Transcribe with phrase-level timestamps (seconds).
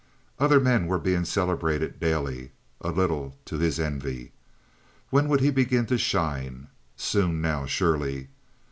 [0.39, 4.31] Other men were being celebrated daily, a little to his envy.
[5.11, 6.69] When would he begin to shine?
[6.95, 8.29] Soon, now, surely.